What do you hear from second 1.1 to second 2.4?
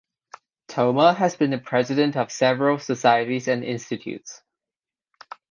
has been the president of